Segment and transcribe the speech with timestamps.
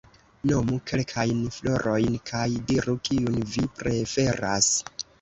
[0.51, 4.77] Nomu kelkajn florojn kaj diru, kiun vi preferas?